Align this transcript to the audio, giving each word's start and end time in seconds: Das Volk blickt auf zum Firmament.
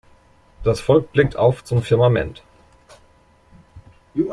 Das 0.63 0.81
Volk 0.81 1.11
blickt 1.11 1.35
auf 1.35 1.63
zum 1.63 1.83
Firmament. 1.83 2.41